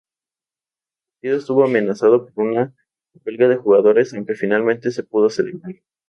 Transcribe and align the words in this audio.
El 1.11 1.11
partido 1.19 1.37
estuvo 1.37 1.63
amenazado 1.63 2.25
por 2.25 2.45
una 2.45 2.73
huelga 3.23 3.47
de 3.49 3.57
jugadores, 3.57 4.15
aunque 4.15 4.33
finalmente 4.33 4.89
se 4.89 5.03
pudo 5.03 5.29
celebrar. 5.29 5.75